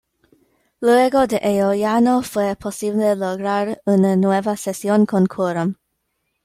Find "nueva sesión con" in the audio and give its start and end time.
4.15-5.27